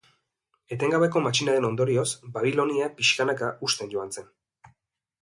Etengabeko 0.75 1.21
matxinaden 1.25 1.69
ondorioz, 1.69 2.07
Babilonia, 2.39 2.91
pixkanaka, 3.01 3.55
husten 3.69 3.97
joan 3.97 4.15
zen. 4.19 4.37